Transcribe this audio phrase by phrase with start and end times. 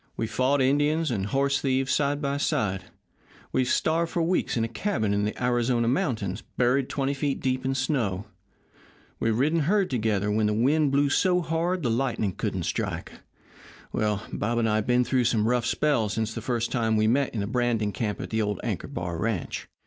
[0.17, 2.85] We've fought Indians and horse thieves side by side;
[3.51, 7.63] we've starved for weeks in a cabin in the Arizona mountains, buried twenty feet deep
[7.65, 8.25] in snow;
[9.19, 13.11] we've ridden herd together when the wind blew so hard the lightning couldn't strike
[13.93, 17.05] well, Bob and I have been through some rough spells since the first time we
[17.05, 19.69] met in the branding camp of the old Anchor Bar ranch.